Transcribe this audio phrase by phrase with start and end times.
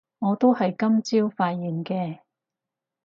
[0.17, 2.21] 我都係今朝發現嘅